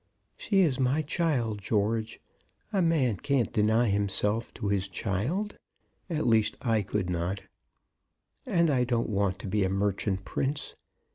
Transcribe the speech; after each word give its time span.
"She 0.35 0.61
is 0.61 0.79
my 0.79 1.03
child, 1.03 1.59
George. 1.61 2.19
A 2.73 2.81
man 2.81 3.17
can't 3.17 3.53
deny 3.53 3.89
himself 3.89 4.51
to 4.55 4.67
his 4.69 4.87
child. 4.87 5.59
At 6.09 6.25
least 6.25 6.57
I 6.59 6.81
could 6.81 7.07
not. 7.07 7.43
And 8.47 8.71
I 8.71 8.83
don't 8.83 9.09
want 9.09 9.37
to 9.37 9.47
be 9.47 9.63
a 9.63 9.69
merchant 9.69 10.25
prince. 10.25 10.73